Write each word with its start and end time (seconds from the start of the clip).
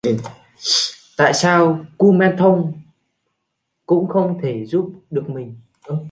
Tại 1.17 1.33
sao 1.33 1.85
kumanthong 1.97 2.71
cũng 3.85 4.07
không 4.07 4.39
thể 4.41 4.65
giúp 4.65 4.89
được 5.11 5.29
mình 5.29 5.55